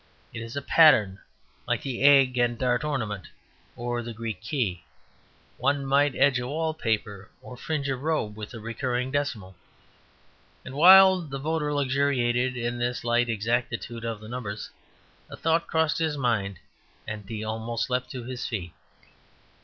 [0.33, 1.19] It is a pattern,
[1.67, 3.27] like the egg and dart ornament
[3.75, 4.83] or the Greek key.
[5.57, 9.55] One might edge a wall paper or fringe a robe with a recurring decimal.
[10.65, 14.71] And while the voter luxuriated in this light exactitude of the numbers,
[15.29, 16.57] a thought crossed his mind
[17.05, 18.73] and he almost leapt to his feet.